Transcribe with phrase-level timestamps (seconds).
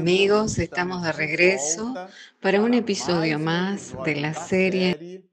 [0.00, 1.94] amigos, estamos de regreso
[2.40, 5.24] para un episodio más de la serie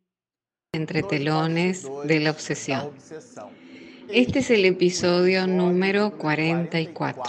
[0.74, 2.92] Entre telones de la obsesión.
[4.10, 7.24] Este es el episodio número 44.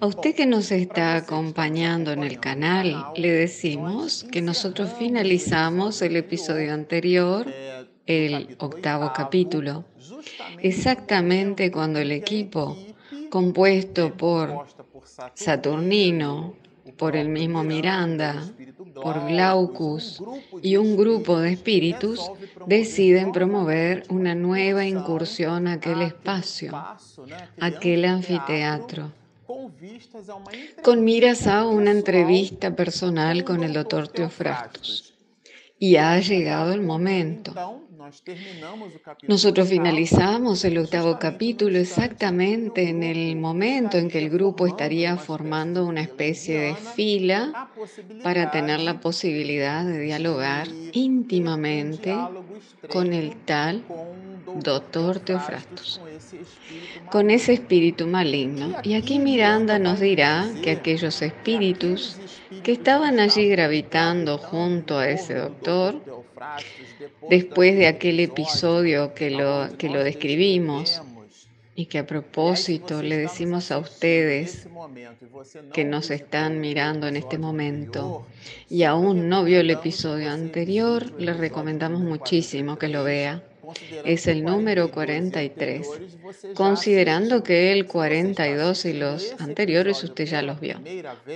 [0.00, 6.16] A usted que nos está acompañando en el canal, le decimos que nosotros finalizamos el
[6.16, 7.46] episodio anterior,
[8.04, 9.86] el octavo capítulo,
[10.60, 12.76] exactamente cuando el equipo
[13.30, 14.66] compuesto por
[15.34, 16.54] Saturnino,
[16.96, 18.42] por el mismo Miranda,
[18.94, 20.22] por Glaucus
[20.62, 22.20] y un grupo de espíritus,
[22.66, 26.72] deciden promover una nueva incursión a aquel espacio,
[27.60, 29.12] aquel anfiteatro,
[30.82, 35.14] con miras a una entrevista personal con el doctor Teofrastus.
[35.78, 37.52] Y ha llegado el momento.
[39.28, 45.86] Nosotros finalizamos el octavo capítulo exactamente en el momento en que el grupo estaría formando
[45.86, 47.70] una especie de fila
[48.22, 52.16] para tener la posibilidad de dialogar íntimamente
[52.90, 53.84] con el tal
[54.56, 56.00] doctor Teofrastus,
[57.10, 58.76] con ese espíritu maligno.
[58.82, 62.16] Y aquí Miranda nos dirá que aquellos espíritus
[62.62, 66.00] que estaban allí gravitando junto a ese doctor,
[67.28, 71.02] después de aquel episodio que lo, que lo describimos
[71.74, 74.68] y que a propósito le decimos a ustedes
[75.72, 78.26] que nos están mirando en este momento
[78.68, 83.42] y aún no vio el episodio anterior, les recomendamos muchísimo que lo vea
[84.04, 85.88] es el número 43,
[86.54, 90.80] considerando que el 42 y los anteriores usted ya los vio.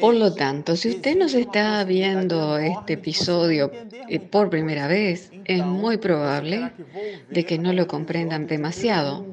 [0.01, 3.71] Por lo tanto, si usted nos está viendo este episodio
[4.09, 6.73] eh, por primera vez, es muy probable
[7.31, 9.25] de que no lo comprendan demasiado.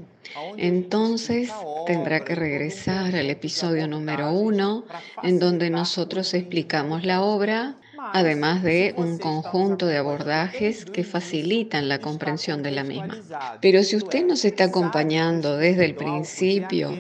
[0.57, 1.51] Entonces
[1.85, 4.85] tendrá que regresar al episodio número uno,
[5.22, 7.75] en donde nosotros explicamos la obra
[8.12, 13.18] además de un conjunto de abordajes que facilitan la comprensión de la misma.
[13.62, 16.91] Pero si usted nos está acompañando desde el principio,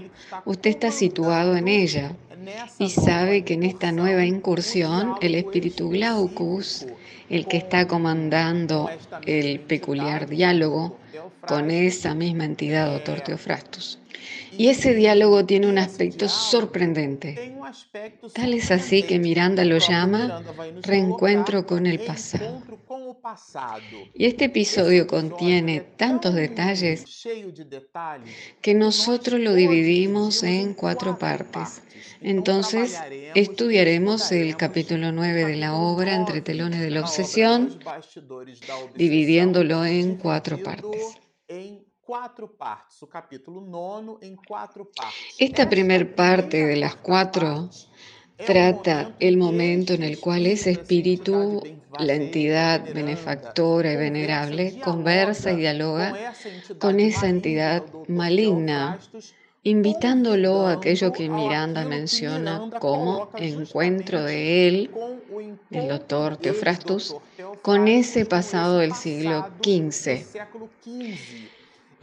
[0.45, 2.15] usted está situado en ella
[2.79, 6.85] y sabe que en esta nueva incursión el espíritu Glaucus,
[7.29, 8.89] el que está comandando
[9.25, 10.97] el peculiar diálogo
[11.47, 13.99] con esa misma entidad, doctor Teofrastus,
[14.57, 17.55] y ese diálogo tiene un aspecto sorprendente.
[18.33, 20.43] Tal es así que Miranda lo llama
[20.81, 22.61] reencuentro con el pasado.
[24.13, 27.25] Y este episodio contiene tantos detalles
[28.61, 31.81] que nosotros lo dividimos en cuatro partes.
[32.21, 32.99] Entonces,
[33.35, 37.79] estudiaremos el capítulo 9 de la obra Entre telones de la obsesión,
[38.95, 41.17] dividiéndolo en cuatro partes.
[45.39, 47.69] Esta primer parte de las cuatro
[48.45, 51.61] trata el momento en el cual ese espíritu,
[51.99, 56.33] la entidad benefactora y venerable, conversa y dialoga
[56.79, 58.99] con esa entidad maligna,
[59.63, 64.91] invitándolo a aquello que Miranda menciona como encuentro de él,
[65.71, 67.15] el doctor Teofrastus,
[67.61, 70.25] con ese pasado del siglo XV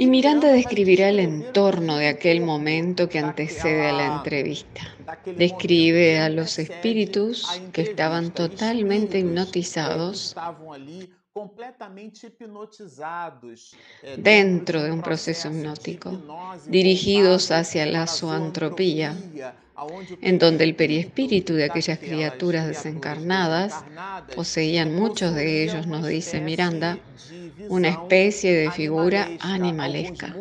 [0.00, 4.80] y Miranda describirá el entorno de aquel momento que antecede a la entrevista.
[5.26, 10.34] Describe a los espíritus que estaban totalmente hipnotizados
[14.16, 16.10] dentro de un proceso hipnótico,
[16.66, 19.16] dirigidos hacia la zoantropía,
[20.20, 23.84] en donde el periespíritu de aquellas criaturas desencarnadas
[24.34, 26.98] poseían muchos de ellos, nos dice Miranda,
[27.68, 30.34] una especie de figura animalesca.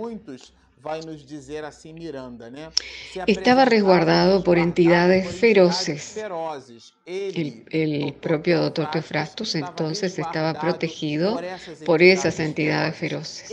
[3.27, 6.17] Estaba resguardado por entidades feroces.
[7.05, 11.39] El, propio doctor Teofrastus entonces estaba protegido
[11.85, 13.51] por esas entidades feroces,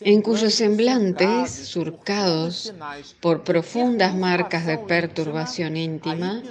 [0.00, 2.72] en cuyos semblantes, surcados
[3.20, 6.42] por profundas marcas de perturbación íntima,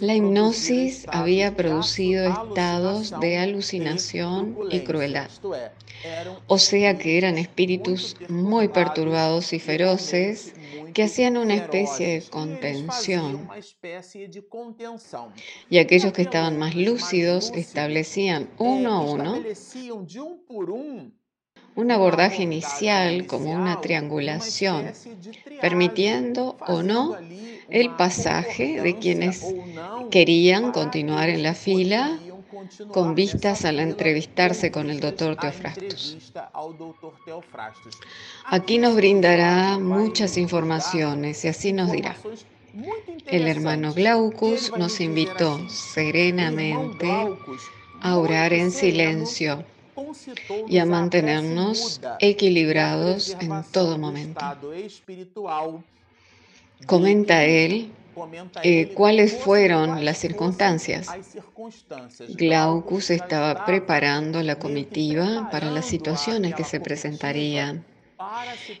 [0.00, 5.30] la hipnosis había producido estados de alucinación y crueldad.
[6.46, 10.54] O sea que eran espíritus muy perturbados y feroces
[10.94, 13.48] que hacían una especie de contención.
[15.70, 19.42] Y aquellos que estaban más lúcidos establecían uno a uno
[21.74, 24.92] un abordaje inicial como una triangulación,
[25.60, 27.16] permitiendo o no
[27.70, 29.54] el pasaje de quienes
[30.10, 32.18] querían continuar en la fila
[32.92, 36.32] con vistas al entrevistarse con el doctor Teofrastus.
[38.46, 42.16] Aquí nos brindará muchas informaciones y así nos dirá.
[43.26, 47.10] El hermano Glaucus nos invitó serenamente
[48.00, 49.64] a orar en silencio
[50.68, 54.40] y a mantenernos equilibrados en todo momento.
[56.86, 57.92] Comenta él
[58.62, 61.08] eh, cuáles fueron las circunstancias.
[62.30, 67.84] Glaucus estaba preparando la comitiva para las situaciones que se presentarían.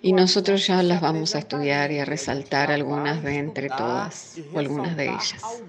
[0.02, 4.58] Y nosotros ya las vamos a estudiar y a resaltar algunas de entre todas o
[4.58, 5.62] algunas de ellas.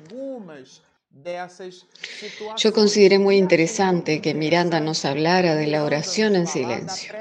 [2.58, 7.14] Yo consideré muy interesante que Miranda nos hablara de la oración en silencio.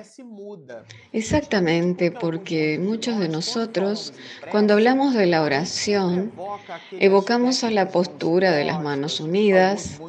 [1.12, 4.15] Exactamente porque muchos de nosotros,
[4.50, 6.33] cuando hablamos de la oración,
[6.93, 10.00] evocamos a la postura de las manos unidas,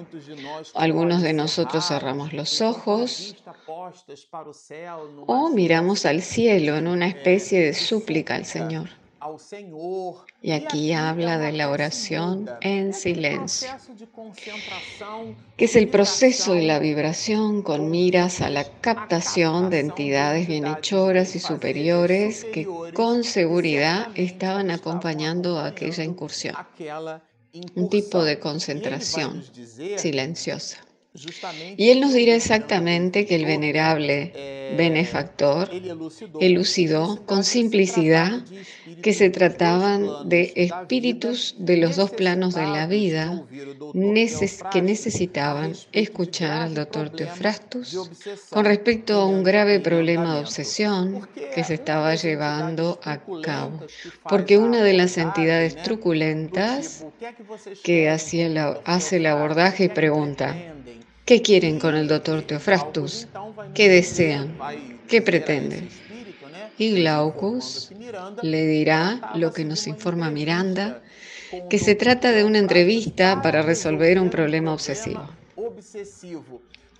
[0.76, 3.36] algunos de nosotros cerramos los ojos
[5.28, 9.03] o miramos al cielo en una especie de súplica al Señor.
[10.42, 13.70] Y aquí habla de la oración en silencio,
[15.58, 21.36] que es el proceso de la vibración con miras a la captación de entidades bienhechoras
[21.36, 26.56] y superiores que con seguridad estaban acompañando a aquella incursión.
[27.76, 29.44] Un tipo de concentración
[29.98, 30.84] silenciosa.
[31.78, 34.34] Y él nos dirá exactamente que el venerable
[34.76, 35.70] benefactor
[36.40, 38.42] elucidó con simplicidad
[39.02, 43.44] que se trataban de espíritus de los dos planos de la vida
[44.72, 48.10] que necesitaban escuchar al doctor Teofrastus
[48.50, 53.80] con respecto a un grave problema de obsesión que se estaba llevando a cabo.
[54.30, 57.06] Porque una de las entidades truculentas
[57.84, 60.56] que hace el abordaje pregunta,
[61.26, 63.28] ¿Qué quieren con el doctor Teofrastus?
[63.74, 64.58] ¿Qué desean?
[65.08, 65.88] ¿Qué pretenden?
[66.78, 67.92] Y Glaucus
[68.42, 71.02] le dirá lo que nos informa Miranda,
[71.70, 75.30] que se trata de una entrevista para resolver un problema obsesivo.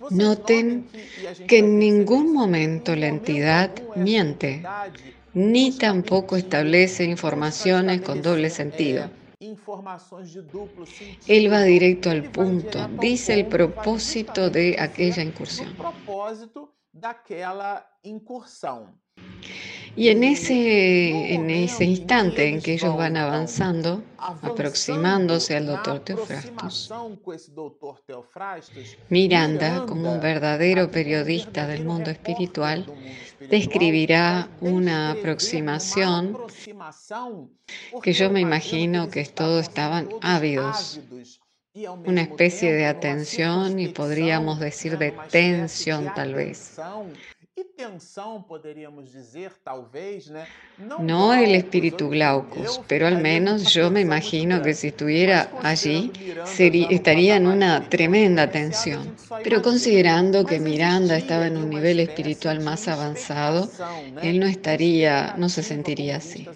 [0.08, 0.88] Noten
[1.46, 4.62] que en ningún momento la entidad miente,
[5.34, 9.10] ni tampoco establece informaciones con doble sentido.
[11.26, 15.76] Él va directo al punto, dice el propósito de aquella incursión.
[19.96, 26.92] Y en ese, en ese instante en que ellos van avanzando, aproximándose al doctor Teofrastus,
[29.08, 32.86] Miranda, como un verdadero periodista del mundo espiritual,
[33.48, 36.36] describirá una aproximación
[38.02, 41.00] que yo me imagino que todos estaban ávidos,
[42.06, 46.76] una especie de atención y podríamos decir de tensión tal vez,
[50.98, 56.10] no el espíritu Glaucus, pero al menos yo me imagino que si estuviera allí
[56.90, 59.14] estaría en una tremenda tensión.
[59.44, 63.70] Pero considerando que Miranda estaba en un nivel espiritual más avanzado,
[64.20, 66.48] él no estaría, no se sentiría así.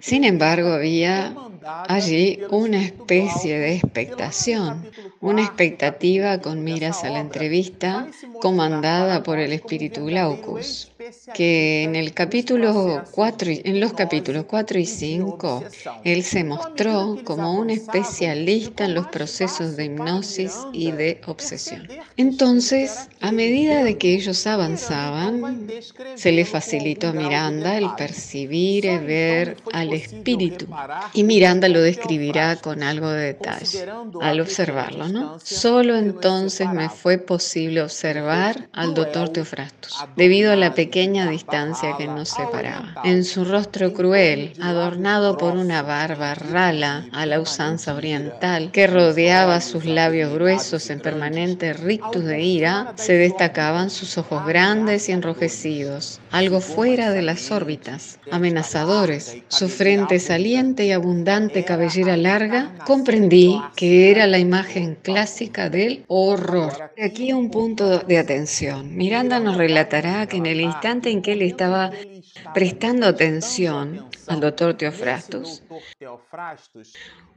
[0.00, 1.34] Sin embargo, había
[1.64, 4.90] allí una especie de expectación,
[5.20, 8.08] una expectativa con miras a la entrevista
[8.40, 10.92] comandada por el espíritu Glaucus,
[11.34, 15.64] que en el capítulo 4, en los capítulos 4 y 5,
[16.04, 21.88] él se mostró como un especialista en los procesos de hipnosis y de obsesión.
[22.16, 25.68] Entonces, a medida de que ellos avanzaban,
[26.14, 30.66] se le facilitó a Miranda el percibir y ver al espíritu.
[31.14, 33.86] Y Miranda lo describirá con algo de detalle
[34.20, 35.38] al observarlo, ¿no?
[35.42, 42.06] Solo entonces me fue posible observar al doctor Teofrastus, debido a la pequeña distancia que
[42.06, 42.94] nos separaba.
[43.04, 49.60] En su rostro cruel, adornado por una barba rala a la usanza oriental, que rodeaba
[49.60, 56.20] sus labios gruesos en permanente rictus de ira, se destacaban sus ojos grandes y enrojecidos,
[56.30, 59.36] algo fuera de las órbitas, amenazadores.
[59.48, 66.90] Su frente saliente y abundante cabellera larga, comprendí que era la imagen clásica del horror.
[67.00, 68.96] Aquí un punto de atención.
[68.96, 71.90] Miranda nos relatará que en el instante en que él estaba
[72.54, 75.62] prestando atención al doctor Teofrastus,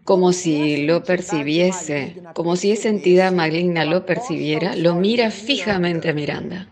[0.03, 6.13] como si lo percibiese, como si esa entidad maligna lo percibiera, lo mira fijamente a
[6.13, 6.67] Miranda.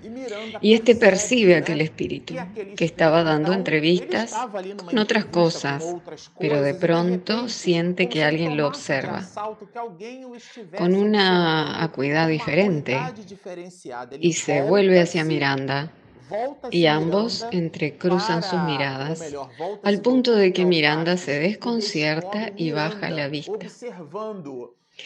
[0.62, 2.36] Y este percibe aquel espíritu
[2.76, 4.34] que estaba dando entrevistas
[4.86, 5.96] con otras cosas,
[6.40, 9.28] pero de pronto siente que alguien lo observa
[10.78, 12.98] con una acuidad diferente
[14.20, 15.92] y se vuelve hacia Miranda
[16.72, 19.34] y ambos entrecruzan sus miradas,
[19.84, 23.66] al punto de que Miranda se desconcierta y baja la vista.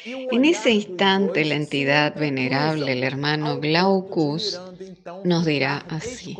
[0.05, 4.59] En ese instante la entidad venerable, el hermano Glaucus,
[5.23, 6.35] nos dirá así.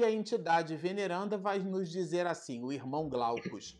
[0.00, 3.76] Que a entidade veneranda vai nos dizer assim, o irmão Glaucus.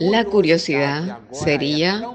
[0.00, 2.08] La curiosidad sería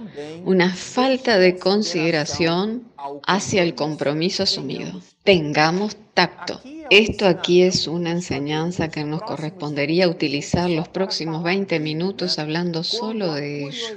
[0.43, 2.83] una falta de consideración
[3.27, 4.99] hacia el compromiso asumido.
[5.23, 6.59] Tengamos tacto.
[6.93, 13.33] Esto aquí es una enseñanza que nos correspondería utilizar los próximos 20 minutos hablando solo
[13.33, 13.87] de ello.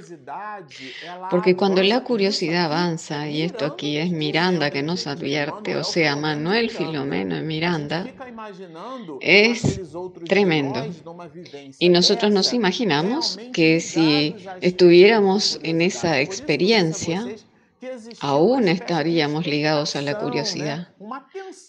[1.29, 6.15] Porque cuando la curiosidad avanza, y esto aquí es Miranda que nos advierte, o sea,
[6.15, 8.07] Manuel Filomeno y Miranda,
[9.21, 9.79] es
[10.27, 10.83] tremendo.
[11.77, 17.27] Y nosotros nos imaginamos que si estuviéramos en esa experiencia,
[18.21, 20.89] aún estaríamos ligados a la curiosidad.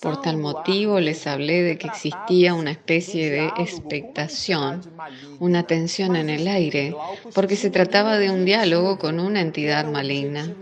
[0.00, 4.80] Por tal motivo les hablé de que existía una especie de expectación,
[5.38, 6.94] una tensión en el aire,
[7.34, 10.54] porque se trataba de un diálogo con una entidad maligna.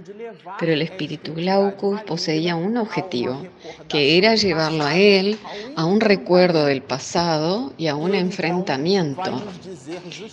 [0.59, 3.43] Pero el espíritu Glaucus poseía un objetivo,
[3.89, 5.39] que era llevarlo a él
[5.77, 9.43] a un recuerdo del pasado y a un enfrentamiento.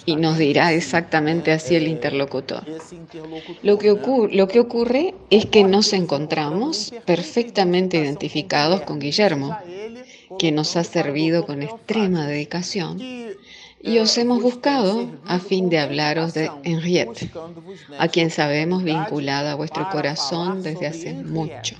[0.05, 2.63] Y nos dirá exactamente así el interlocutor.
[3.61, 3.95] Lo que,
[4.31, 9.57] lo que ocurre es que nos encontramos perfectamente identificados con Guillermo,
[10.39, 12.99] que nos ha servido con extrema dedicación
[13.85, 17.29] y os hemos buscado a fin de hablaros de Henriette,
[17.99, 21.75] a quien sabemos vinculada a vuestro corazón desde hace mucho.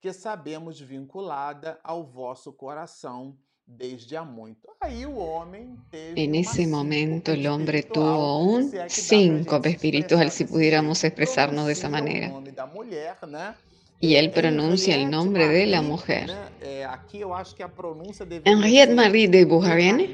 [0.00, 3.36] Que sabemos vinculada ao vosso coração
[6.14, 12.32] en ese momento el hombre tuvo un síncope espiritual, si pudiéramos expresarnos de esa manera.
[14.00, 16.30] Y él pronuncia el nombre de la mujer.
[18.44, 20.10] Henriette Marie de Beauharnais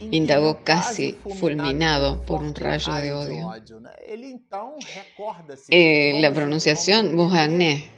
[0.00, 3.52] indagó casi fulminado por un rayo de odio.
[5.68, 7.97] Eh, la pronunciación Beauharnais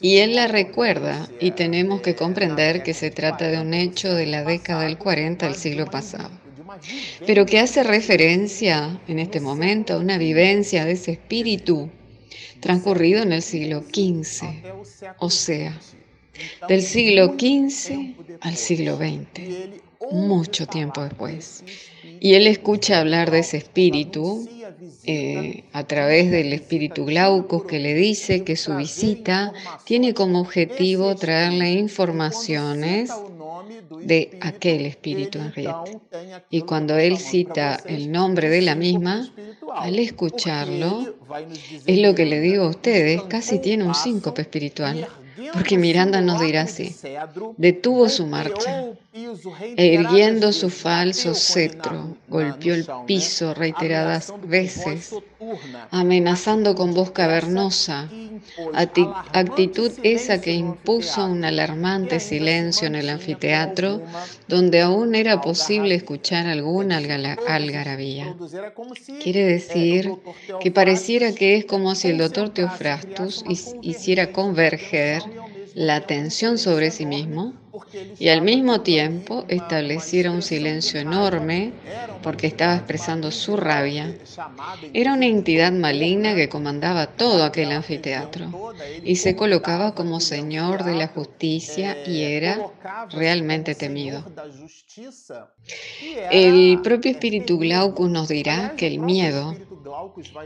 [0.00, 4.26] y él la recuerda y tenemos que comprender que se trata de un hecho de
[4.26, 6.30] la década del 40 del siglo pasado,
[7.26, 11.90] pero que hace referencia en este momento a una vivencia de ese espíritu
[12.60, 14.46] transcurrido en el siglo XV,
[15.18, 15.78] o sea,
[16.68, 21.64] del siglo XV al siglo XX mucho tiempo después.
[22.20, 24.48] Y él escucha hablar de ese espíritu
[25.04, 29.52] eh, a través del espíritu Glaucus que le dice que su visita
[29.84, 33.12] tiene como objetivo traerle informaciones
[34.02, 35.98] de aquel espíritu Henriette.
[36.50, 39.30] Y cuando él cita el nombre de la misma,
[39.74, 41.14] al escucharlo,
[41.86, 45.06] es lo que le digo a ustedes, casi tiene un síncope espiritual.
[45.52, 46.94] Porque Miranda nos dirá así,
[47.56, 48.86] detuvo su marcha,
[49.76, 55.14] e irguiendo su falso cetro, golpeó el piso reiteradas veces,
[55.90, 58.10] amenazando con voz cavernosa,
[59.32, 64.02] actitud esa que impuso un alarmante silencio en el anfiteatro,
[64.48, 68.36] donde aún era posible escuchar alguna algarabía.
[69.22, 70.12] Quiere decir
[70.60, 73.44] que pareciera que es como si el doctor Teofrastus
[73.80, 75.22] hiciera converger
[75.72, 77.54] la atención sobre sí mismo
[78.18, 81.72] y al mismo tiempo estableciera un silencio enorme
[82.22, 84.14] porque estaba expresando su rabia.
[84.92, 88.72] Era una entidad maligna que comandaba todo aquel anfiteatro
[89.04, 92.58] y se colocaba como señor de la justicia y era
[93.10, 94.24] realmente temido.
[96.30, 99.54] El propio espíritu Glaucus nos dirá que el miedo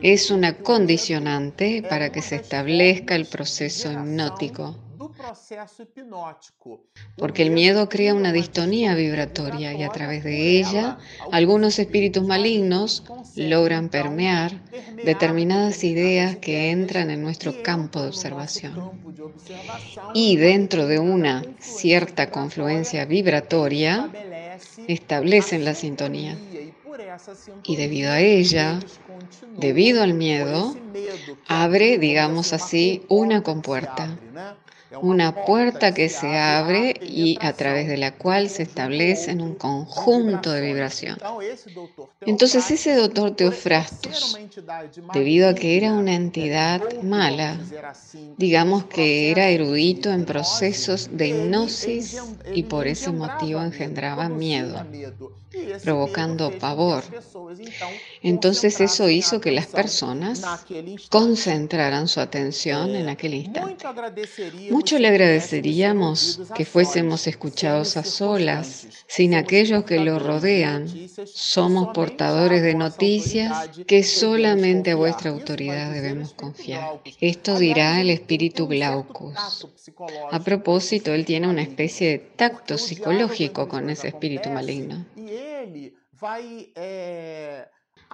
[0.02, 4.89] es una condicionante para que se establezca el proceso hipnótico.
[7.16, 10.98] Porque el miedo crea una distonía vibratoria y a través de ella
[11.32, 13.04] algunos espíritus malignos
[13.36, 14.52] logran permear
[15.04, 18.92] determinadas ideas que entran en nuestro campo de observación.
[20.14, 24.10] Y dentro de una cierta confluencia vibratoria
[24.88, 26.36] establecen la sintonía.
[27.64, 28.80] Y debido a ella,
[29.58, 30.74] debido al miedo,
[31.46, 34.16] abre, digamos así, una compuerta
[35.00, 40.50] una puerta que se abre y a través de la cual se establece un conjunto
[40.50, 41.18] de vibración.
[42.22, 44.38] Entonces ese doctor Teofrastus,
[45.12, 47.58] debido a que era una entidad mala,
[48.36, 52.20] digamos que era erudito en procesos de hipnosis
[52.54, 54.84] y por ese motivo engendraba miedo.
[55.82, 57.02] Provocando pavor.
[58.22, 60.42] Entonces eso hizo que las personas
[61.08, 63.86] concentraran su atención en aquel instante.
[64.70, 70.88] Mucho le agradeceríamos que fuésemos escuchados a solas, sin aquellos que lo rodean.
[71.26, 77.00] Somos portadores de noticias que solamente a vuestra autoridad debemos confiar.
[77.20, 79.66] Esto dirá el espíritu Glaucus.
[80.30, 85.04] A propósito, él tiene una especie de tacto psicológico con ese espíritu maligno.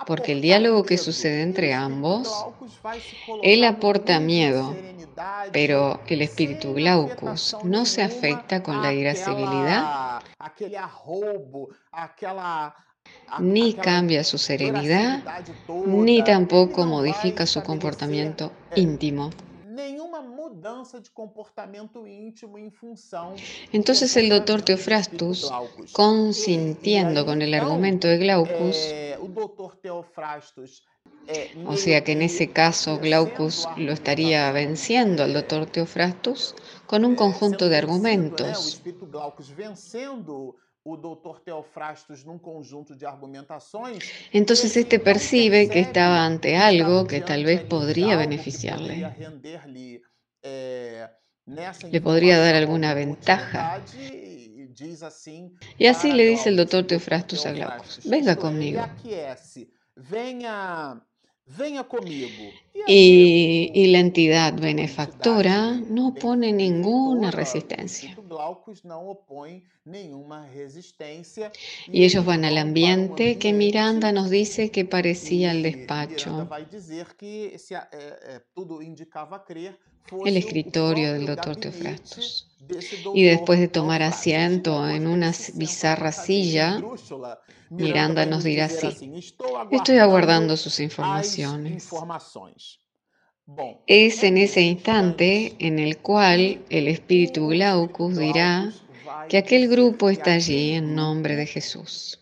[0.07, 2.47] Porque el diálogo que sucede entre ambos,
[3.43, 4.75] él aporta miedo,
[5.53, 10.21] pero el espíritu Glaucus no se afecta con la irascibilidad
[13.41, 15.23] ni cambia su serenidad,
[15.87, 19.31] ni tampoco modifica su comportamiento íntimo.
[23.73, 25.51] Entonces el doctor Teofrastus,
[25.93, 28.77] consintiendo con el argumento de Glaucus,
[31.67, 36.55] o sea que en ese caso Glaucus lo estaría venciendo al doctor Teofrastus
[36.87, 38.83] con un conjunto de argumentos.
[44.33, 49.11] Entonces este percibe que estaba ante algo que tal vez podría beneficiarle.
[51.91, 53.83] Le podría dar alguna ventaja.
[55.79, 58.83] Y así le dice el doctor Teofrastus a Glaucus, venga conmigo.
[62.89, 68.17] Y, la entidad benefactora no pone ninguna resistencia.
[71.87, 76.49] Y ellos van al ambiente que Miranda nos dice que parecía el despacho
[80.25, 82.49] el escritorio del doctor Teofrastus.
[83.15, 86.83] Y después de tomar asiento en una bizarra silla,
[87.71, 89.23] Miranda nos dirá así,
[89.71, 91.89] estoy aguardando sus informaciones.
[93.87, 98.73] Es en ese instante en el cual el espíritu Glaucus dirá
[99.29, 102.19] que aquel grupo está allí en nombre de Jesús.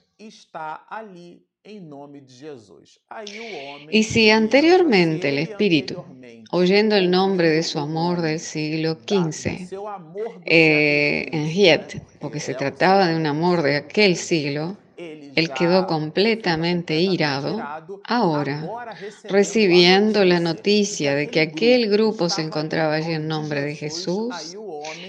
[3.90, 6.04] Y si anteriormente el Espíritu,
[6.50, 9.70] oyendo el nombre de su amor del siglo XV,
[10.44, 17.00] eh, en Hiet, porque se trataba de un amor de aquel siglo, él quedó completamente
[17.00, 17.60] irado,
[18.04, 18.68] ahora,
[19.24, 24.56] recibiendo la noticia de que aquel grupo se encontraba allí en nombre de Jesús,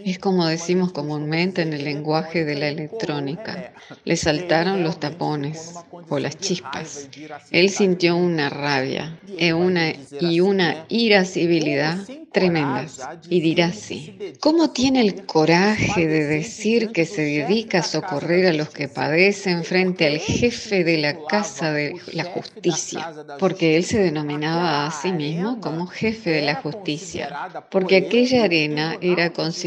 [0.05, 3.73] es como decimos comúnmente en el lenguaje de la electrónica.
[4.03, 5.75] Le saltaron los tapones
[6.09, 7.09] o las chispas.
[7.51, 11.97] Él sintió una rabia y una, y una irascibilidad
[12.31, 12.99] tremendas.
[13.29, 18.53] Y dirá así, ¿cómo tiene el coraje de decir que se dedica a socorrer a
[18.53, 23.13] los que padecen frente al jefe de la casa de la justicia?
[23.39, 27.29] Porque él se denominaba a sí mismo como jefe de la justicia,
[27.71, 29.64] porque aquella arena era considerada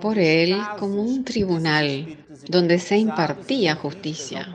[0.00, 2.18] por él como un tribunal
[2.48, 4.54] donde se impartía justicia,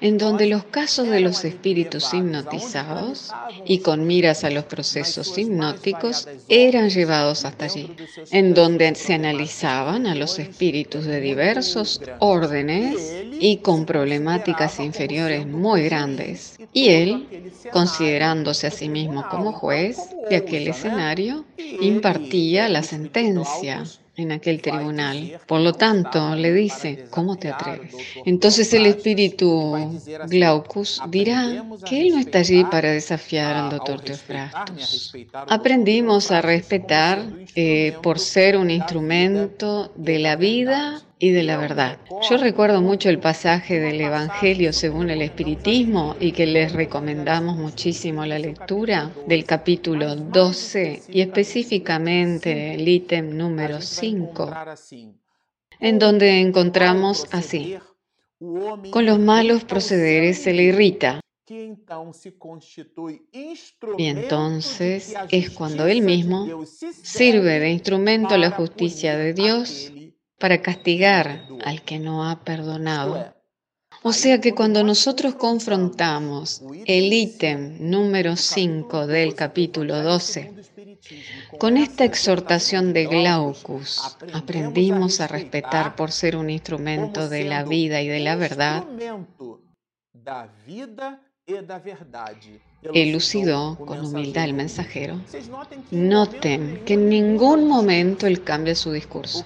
[0.00, 3.32] en donde los casos de los espíritus hipnotizados
[3.64, 7.94] y con miras a los procesos hipnóticos eran llevados hasta allí,
[8.30, 15.82] en donde se analizaban a los espíritus de diversos órdenes y con problemáticas inferiores muy
[15.82, 16.58] grandes.
[16.72, 21.44] Y él, considerándose a sí mismo como juez de aquel escenario,
[21.80, 23.84] impartía la sentencia
[24.18, 25.40] en aquel tribunal.
[25.46, 27.94] Por lo tanto, le dice, ¿cómo te atreves?
[28.24, 35.14] Entonces el espíritu Glaucus dirá que él no está allí para desafiar al doctor Teofrastus.
[35.32, 41.98] Aprendimos a respetar eh, por ser un instrumento de la vida y de la verdad.
[42.28, 48.24] Yo recuerdo mucho el pasaje del Evangelio según el Espiritismo y que les recomendamos muchísimo
[48.24, 54.50] la lectura del capítulo 12 y específicamente el ítem número 5,
[55.80, 57.76] en donde encontramos así,
[58.38, 61.20] con los malos procederes se le irrita.
[63.96, 66.64] Y entonces es cuando él mismo
[67.02, 69.90] sirve de instrumento a la justicia de Dios
[70.38, 73.34] para castigar al que no ha perdonado.
[74.02, 80.52] O sea que cuando nosotros confrontamos el ítem número 5 del capítulo 12
[81.58, 88.00] con esta exhortación de Glaucus, aprendimos a respetar por ser un instrumento de la vida
[88.00, 88.84] y de la verdad,
[92.94, 95.20] elucidó con humildad el mensajero.
[95.90, 99.44] Noten que en ningún momento él cambia su discurso,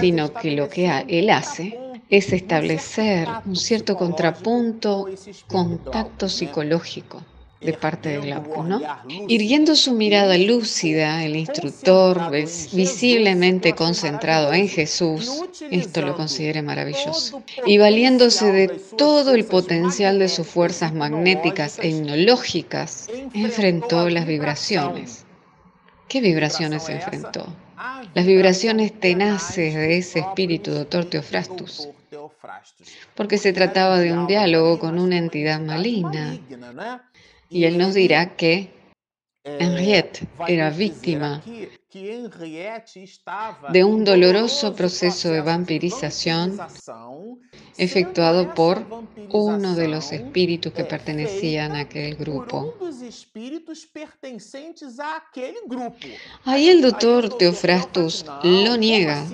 [0.00, 5.08] sino que lo que él hace es establecer un cierto contrapunto,
[5.48, 7.22] contacto psicológico
[7.60, 8.80] de parte de Glauco, ¿no?
[9.28, 17.76] Irguiendo su mirada lúcida, el instructor, visiblemente concentrado en Jesús, esto lo considera maravilloso, y
[17.76, 25.26] valiéndose de todo el potencial de sus fuerzas magnéticas e hipnológicas, enfrentó las vibraciones.
[26.08, 27.46] ¿Qué vibraciones enfrentó?
[28.14, 31.88] Las vibraciones tenaces de ese espíritu, doctor Teofrastus,
[33.14, 36.38] porque se trataba de un diálogo con una entidad maligna
[37.50, 38.70] y él nos dirá que
[39.42, 41.42] Henriette era víctima
[43.72, 46.60] de un doloroso proceso de vampirización
[47.76, 48.84] efectuado por
[49.32, 52.74] uno de los espíritus que pertenecían a aquel grupo.
[56.44, 59.26] Ahí el doctor Teofrastus lo niega,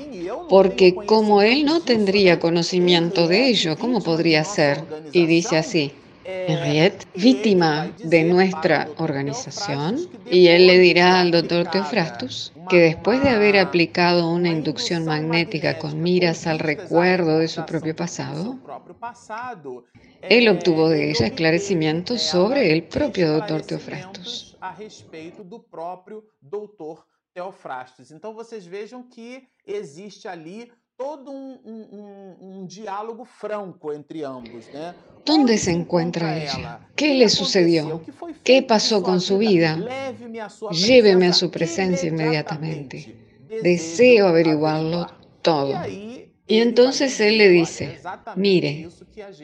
[0.49, 4.83] porque como él no tendría conocimiento de ello, ¿cómo podría ser?
[5.13, 5.93] Y dice así,
[6.29, 13.29] Henriette, víctima de nuestra organización, y él le dirá al doctor Teofrastus que después de
[13.29, 18.59] haber aplicado una inducción magnética con miras al recuerdo de su propio pasado,
[20.23, 24.57] él obtuvo de ella esclarecimientos sobre el propio doctor Teofrastus.
[28.11, 34.67] Então vocês vejam que existe ali todo un um, um, um, diálogo franco entre ambos.
[34.73, 34.95] Né?
[35.25, 36.89] ¿Dónde se encuentra ella?
[36.95, 38.03] ¿Qué le sucedió?
[38.43, 39.79] ¿Qué pasó con su vida?
[40.71, 43.15] Lléveme a su presencia inmediatamente.
[43.63, 45.07] Deseo averiguarlo
[45.43, 45.75] todo.
[46.49, 47.99] Y entonces él le dice,
[48.37, 48.89] mire,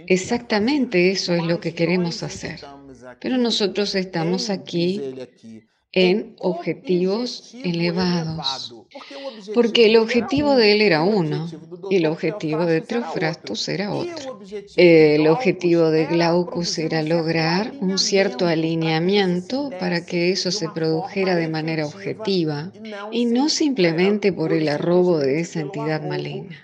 [0.07, 2.61] exactamente eso es lo que queremos hacer.
[3.21, 5.01] Pero nosotros estamos aquí
[5.93, 8.82] en objetivos elevados.
[9.55, 11.49] Porque el objetivo de él era uno
[11.91, 14.41] y el objetivo de Teofrastus era otro.
[14.77, 21.49] El objetivo de Glaucus era lograr un cierto alineamiento para que eso se produjera de
[21.49, 22.73] manera objetiva
[23.11, 26.57] y no simplemente por el arrobo de esa entidad maligna.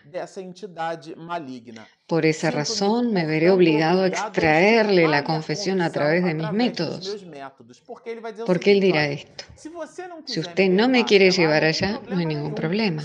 [2.06, 7.26] Por esa razón me veré obligado a extraerle la confesión a través de mis métodos.
[8.46, 9.44] Porque él dirá esto.
[10.24, 13.02] Si usted no me quiere llevar allá, no hay ningún problema.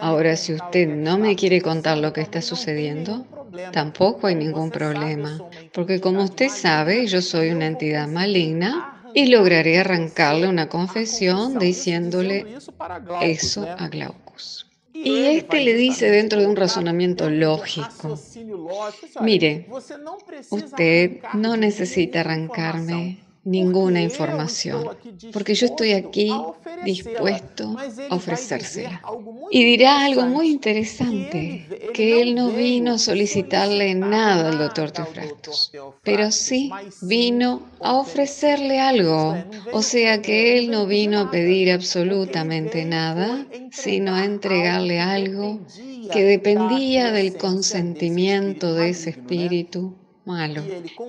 [0.00, 3.26] Ahora, si usted no me quiere contar lo que está sucediendo,
[3.72, 5.40] tampoco hay ningún problema.
[5.72, 12.46] Porque como usted sabe, yo soy una entidad maligna y lograré arrancarle una confesión diciéndole
[13.22, 14.66] eso a Glaucus.
[14.92, 18.18] Y este le dice dentro de un razonamiento lógico,
[19.20, 19.66] mire,
[20.50, 24.90] usted no necesita arrancarme ninguna información,
[25.32, 26.30] porque yo estoy aquí
[26.84, 27.76] dispuesto
[28.10, 29.00] a ofrecérsela.
[29.50, 35.70] Y dirá algo muy interesante, que él no vino a solicitarle nada al doctor Teofrastus,
[36.02, 36.70] pero sí
[37.02, 39.36] vino a ofrecerle algo,
[39.72, 45.60] o sea que él no vino a pedir absolutamente nada, sino a entregarle algo
[46.12, 49.94] que dependía del consentimiento de ese espíritu
[50.26, 50.62] malo.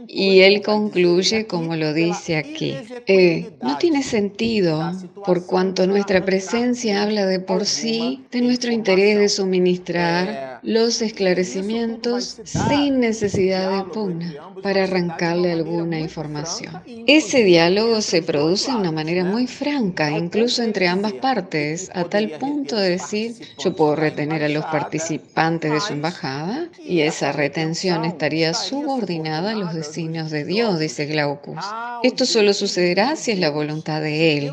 [0.08, 2.76] Y él concluye como lo dice aquí.
[3.08, 4.92] Eh, no tiene sentido
[5.26, 12.42] por cuanto nuestra presencia habla de por sí de nuestro interés de suministrar los esclarecimientos
[12.44, 16.82] sin necesidad de pugna para arrancarle alguna información.
[17.08, 22.32] Ese diálogo se produce de una manera muy franca, incluso entre ambas partes, a tal
[22.32, 28.06] punto de decir, yo puedo retener a los participantes de su embajada y esa retención
[28.06, 31.64] estaría subordinada a los designios de Dios, dice Glaucus.
[32.04, 34.52] Esto solo sucederá si es la voluntad de Él.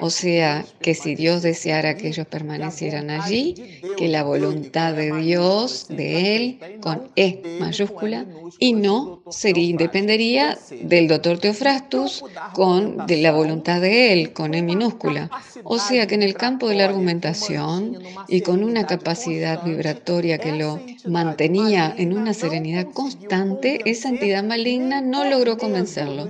[0.00, 3.54] O sea, que si Dios deseara que ellos permanecieran allí,
[3.96, 8.26] que la voluntad de Dios, de Él, con E mayúscula,
[8.58, 14.62] y no sería, dependería del doctor Teofrastus con de la voluntad de Él, con E
[14.62, 15.30] minúscula.
[15.64, 20.52] O sea que en el campo de la argumentación y con una capacidad vibratoria que
[20.52, 26.28] lo mantenía en una serenidad constante, esa entidad maligna no logró convencerlo,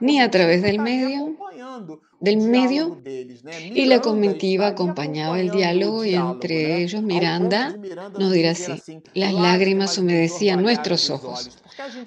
[0.00, 1.36] ni a través del medio,
[2.20, 7.76] del medio, y la comitiva acompañaba el diálogo y entre ellos Miranda
[8.18, 8.82] nos dirá así,
[9.14, 11.58] las lágrimas humedecían nuestros ojos,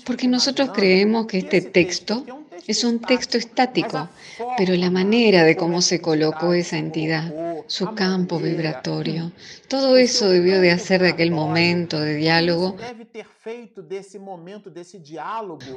[0.05, 2.25] porque nosotros creemos que este texto
[2.67, 4.09] es un texto estático,
[4.57, 7.33] pero la manera de cómo se colocó esa entidad,
[7.67, 9.31] su campo vibratorio.
[9.67, 12.75] Todo eso debió de hacer de aquel momento de diálogo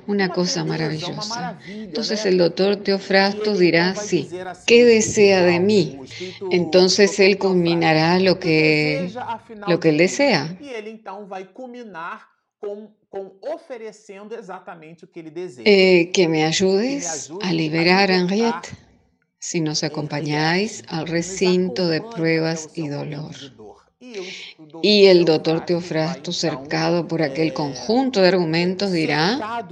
[0.07, 1.59] una cosa maravillosa.
[1.67, 4.29] Entonces el doctor E Teofrasto então dirá así,
[4.67, 6.01] ¿qué desea de mí?
[6.51, 9.11] Entonces él culminará lo que
[9.67, 10.57] lo que él desea.
[10.61, 11.01] E.
[15.65, 18.84] Eh, que me ayudes a liberar a Henriette
[19.45, 23.35] si nos acompañáis Henriette, al nos recinto de pruebas y dolor.
[24.83, 29.69] Y el doctor Teofrasto cercado por aquel conjunto de argumentos, dirá,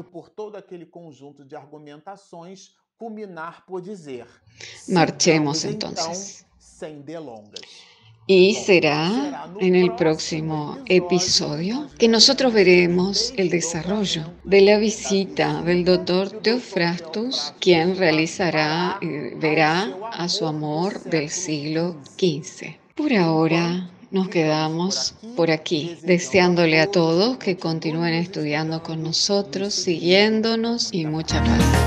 [3.67, 4.27] por dizer:
[4.89, 6.45] marchemos entonces.
[8.27, 15.85] Y será en el próximo episodio que nosotros veremos el desarrollo de la visita del
[15.85, 22.77] doctor Teofrastus, quien realizará, eh, verá a su amor del siglo XV.
[22.95, 30.91] Por ahora nos quedamos por aquí, deseándole a todos que continúen estudiando con nosotros, siguiéndonos
[30.93, 31.82] y mucha paz.